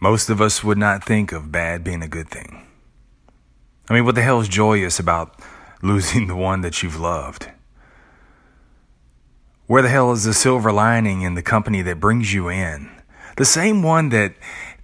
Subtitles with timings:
[0.00, 2.66] Most of us would not think of bad being a good thing.
[3.88, 5.34] I mean, what the hell is joyous about
[5.82, 7.50] losing the one that you've loved?
[9.66, 12.90] Where the hell is the silver lining in the company that brings you in?
[13.36, 14.34] The same one that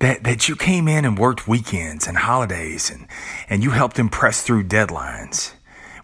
[0.00, 3.06] that that you came in and worked weekends and holidays and
[3.48, 5.52] and you helped them press through deadlines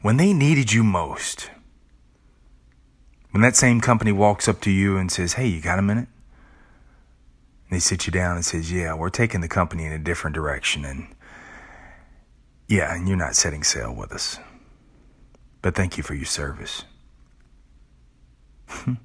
[0.03, 1.51] when they needed you most.
[3.33, 6.09] When that same company walks up to you and says, "Hey, you got a minute?"
[7.71, 10.35] And they sit you down and says, "Yeah, we're taking the company in a different
[10.35, 11.07] direction and
[12.67, 14.39] yeah, and you're not setting sail with us.
[15.62, 16.85] But thank you for your service."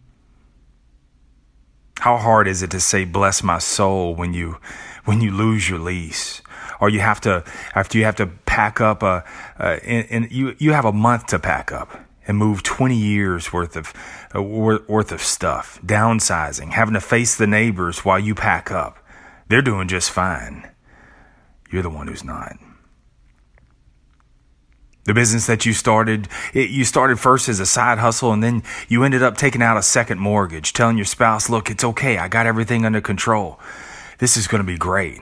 [1.99, 4.57] How hard is it to say bless my soul when you
[5.05, 6.41] when you lose your lease?
[6.81, 7.43] Or you have to
[7.75, 9.23] after you have to pack up a,
[9.59, 13.75] and, and you you have a month to pack up and move 20 years worth
[13.75, 13.93] of
[14.35, 18.97] uh, worth of stuff, downsizing, having to face the neighbors while you pack up.
[19.47, 20.69] They're doing just fine.
[21.69, 22.57] You're the one who's not.
[25.03, 28.63] The business that you started, it, you started first as a side hustle and then
[28.87, 32.17] you ended up taking out a second mortgage, telling your spouse, look, it's okay.
[32.17, 33.59] I got everything under control.
[34.17, 35.21] This is going to be great.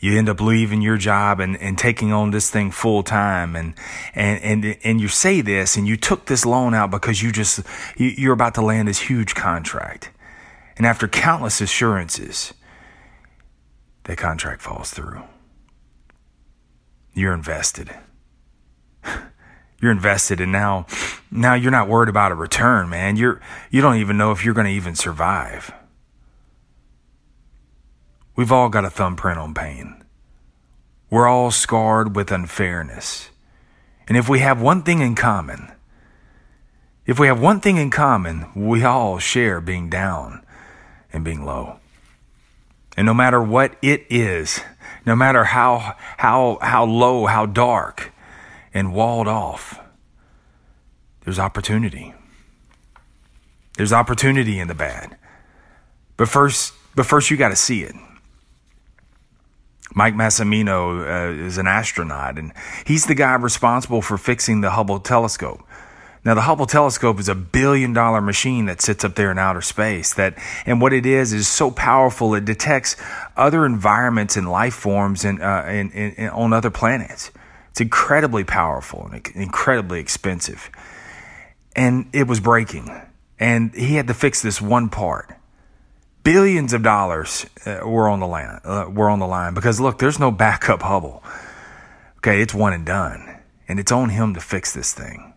[0.00, 3.74] You end up leaving your job and, and taking on this thing full time and,
[4.14, 7.60] and, and, and you say this and you took this loan out because you just,
[7.96, 10.10] you're about to land this huge contract.
[10.78, 12.54] And after countless assurances,
[14.04, 15.22] that contract falls through.
[17.12, 17.90] You're invested
[19.80, 20.86] you're invested and now
[21.30, 23.16] now you're not worried about a return, man.
[23.16, 23.40] You're
[23.70, 25.72] you don't even know if you're going to even survive.
[28.36, 30.02] We've all got a thumbprint on pain.
[31.10, 33.30] We're all scarred with unfairness.
[34.08, 35.72] And if we have one thing in common,
[37.06, 40.44] if we have one thing in common, we all share being down
[41.12, 41.76] and being low.
[42.96, 44.60] And no matter what it is,
[45.06, 48.12] no matter how how how low, how dark,
[48.74, 49.80] and walled off,
[51.24, 52.14] there's opportunity.
[53.76, 55.16] There's opportunity in the bad.
[56.16, 57.94] But first, but first you got to see it.
[59.94, 62.52] Mike Massimino uh, is an astronaut, and
[62.86, 65.62] he's the guy responsible for fixing the Hubble telescope.
[66.24, 69.62] Now, the Hubble telescope is a billion dollar machine that sits up there in outer
[69.62, 70.12] space.
[70.14, 70.36] That,
[70.66, 72.96] and what it is is so powerful, it detects
[73.36, 77.30] other environments and life forms in, uh, in, in, on other planets.
[77.70, 80.70] It's incredibly powerful and incredibly expensive.
[81.74, 82.90] And it was breaking.
[83.38, 85.34] And he had to fix this one part.
[86.22, 88.60] Billions of dollars uh, were on the line.
[88.64, 91.22] Uh, were on the line because look, there's no backup Hubble.
[92.18, 95.32] Okay, it's one and done, and it's on him to fix this thing.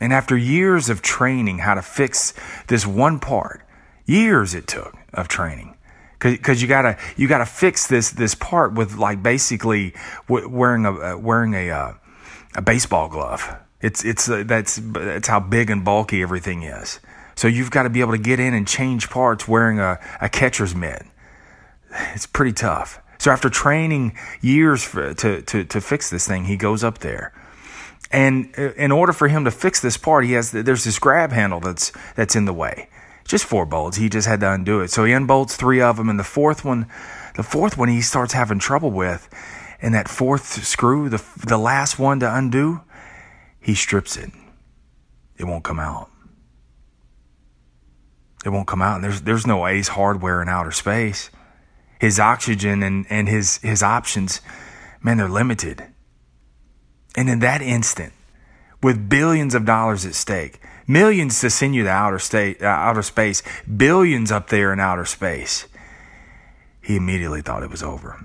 [0.00, 2.34] And after years of training how to fix
[2.66, 3.62] this one part,
[4.04, 5.76] years it took of training,
[6.18, 9.94] because you gotta you gotta fix this this part with like basically
[10.28, 11.94] wearing a wearing a uh,
[12.56, 13.56] a baseball glove.
[13.80, 16.98] It's it's uh, that's that's how big and bulky everything is.
[17.42, 20.28] So you've got to be able to get in and change parts wearing a, a
[20.28, 21.02] catcher's mitt.
[22.14, 23.00] It's pretty tough.
[23.18, 27.32] So after training years for, to, to, to fix this thing, he goes up there.
[28.12, 31.32] And uh, in order for him to fix this part, he has there's this grab
[31.32, 32.88] handle that's that's in the way
[33.24, 33.96] just four bolts.
[33.96, 34.92] He just had to undo it.
[34.92, 36.86] So he unbolts three of them, and the fourth one,
[37.34, 39.28] the fourth one, he starts having trouble with.
[39.80, 42.82] And that fourth screw, the the last one to undo,
[43.58, 44.30] he strips it.
[45.38, 46.11] It won't come out.
[48.44, 48.96] It won't come out.
[48.96, 51.30] And there's there's no Ace hardware in outer space.
[52.00, 54.40] His oxygen and, and his his options,
[55.00, 55.84] man, they're limited.
[57.16, 58.12] And in that instant,
[58.82, 63.02] with billions of dollars at stake, millions to send you to outer state, uh, outer
[63.02, 65.66] space, billions up there in outer space.
[66.82, 68.18] He immediately thought it was over.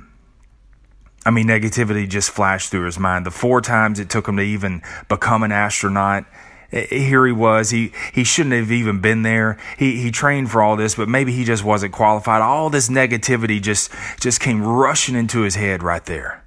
[1.25, 3.25] I mean, negativity just flashed through his mind.
[3.25, 6.25] The four times it took him to even become an astronaut,
[6.71, 7.69] here he was.
[7.69, 9.57] He he shouldn't have even been there.
[9.77, 12.41] He he trained for all this, but maybe he just wasn't qualified.
[12.41, 16.43] All this negativity just just came rushing into his head right there.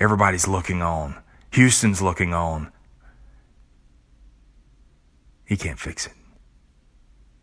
[0.00, 1.16] Everybody's looking on.
[1.52, 2.72] Houston's looking on.
[5.44, 6.12] He can't fix it.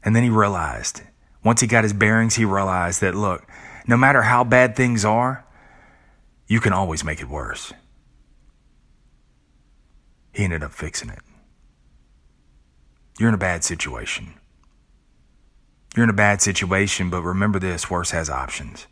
[0.03, 1.01] And then he realized,
[1.43, 3.47] once he got his bearings, he realized that look,
[3.87, 5.45] no matter how bad things are,
[6.47, 7.73] you can always make it worse.
[10.31, 11.19] He ended up fixing it.
[13.19, 14.33] You're in a bad situation.
[15.95, 18.87] You're in a bad situation, but remember this worse has options.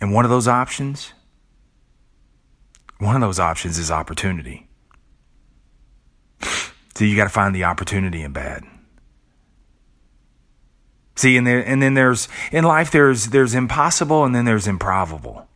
[0.00, 1.12] And one of those options,
[2.98, 4.68] one of those options is opportunity.
[6.96, 8.62] So you got to find the opportunity in bad.
[11.16, 15.48] See, and, there, and then there's in life there's there's impossible and then there's improbable.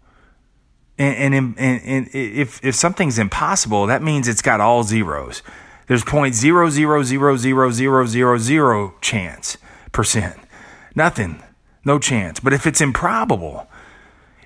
[0.96, 5.42] And, and, and, and if if something's impossible, that means it's got all zeros.
[5.86, 9.58] There's point zero zero zero zero zero zero zero chance
[9.92, 10.36] percent.
[10.94, 11.42] Nothing.
[11.84, 12.40] No chance.
[12.40, 13.68] But if it's improbable,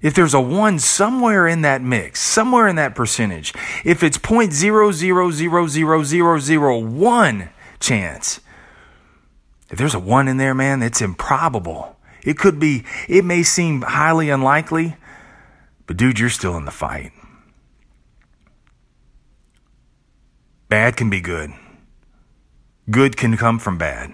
[0.02, 3.52] if there's a one somewhere in that mix, somewhere in that percentage,
[3.84, 7.50] if it's point zero zero zero zero zero zero one
[7.80, 8.40] chance,
[9.70, 11.96] if there's a one in there, man, it's improbable.
[12.22, 14.96] It could be, it may seem highly unlikely,
[15.86, 17.12] but dude, you're still in the fight.
[20.68, 21.52] Bad can be good.
[22.90, 24.12] Good can come from bad.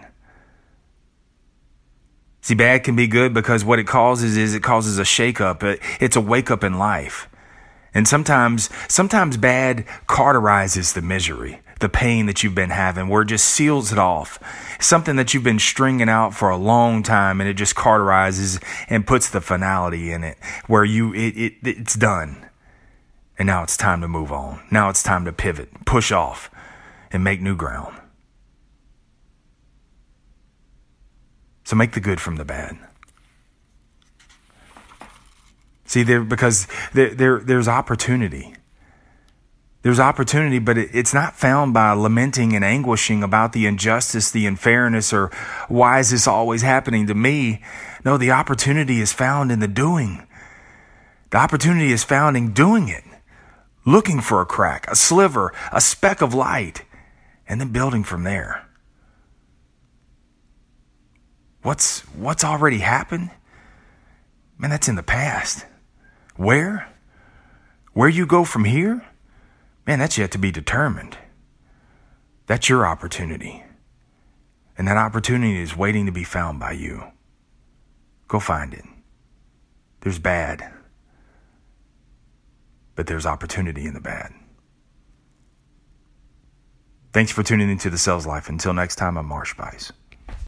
[2.43, 5.81] See, bad can be good because what it causes is it causes a shakeup.
[5.99, 7.29] It's a wake up in life.
[7.95, 13.27] And sometimes, sometimes bad cauterizes the misery, the pain that you've been having, where it
[13.29, 14.39] just seals it off.
[14.81, 19.07] Something that you've been stringing out for a long time and it just cauterizes and
[19.07, 20.37] puts the finality in it
[20.67, 22.45] where you, it, it, it's done.
[23.39, 24.61] And now it's time to move on.
[24.71, 26.51] Now it's time to pivot, push off
[27.11, 27.97] and make new ground.
[31.65, 32.77] So make the good from the bad.
[35.87, 38.55] See, there because there, there there's opportunity.
[39.83, 44.47] There's opportunity, but it, it's not found by lamenting and anguishing about the injustice, the
[44.47, 45.31] unfairness, or
[45.69, 47.63] why is this always happening to me?
[48.03, 50.27] No, the opportunity is found in the doing.
[51.31, 53.05] The opportunity is found in doing it,
[53.85, 56.85] looking for a crack, a sliver, a speck of light,
[57.47, 58.67] and then building from there.
[61.63, 63.31] What's what's already happened?
[64.59, 65.67] Man, that's in the past.
[66.37, 66.89] Where?
[67.93, 69.05] Where you go from here?
[69.87, 71.17] Man, that's yet to be determined.
[72.47, 73.65] That's your opportunity.
[74.77, 77.05] And that opportunity is waiting to be found by you.
[78.29, 78.85] Go find it.
[80.01, 80.71] There's bad,
[82.95, 84.33] but there's opportunity in the bad.
[87.13, 88.49] Thanks for tuning into the Sales Life.
[88.49, 89.93] Until next time, I'm Marsh Buice.